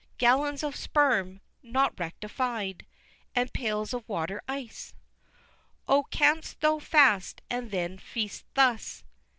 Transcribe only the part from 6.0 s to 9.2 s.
canst thou fast and then feast thus?